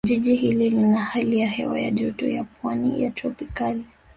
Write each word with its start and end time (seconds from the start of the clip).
Jiji 0.07 0.35
hili 0.35 0.69
lina 0.69 1.03
hali 1.05 1.39
ya 1.39 1.47
hewa 1.49 1.79
ya 1.79 1.91
Joto 1.91 2.27
ya 2.27 2.43
Pwani 2.43 3.03
ya 3.03 3.11
Tropicali 3.11 3.85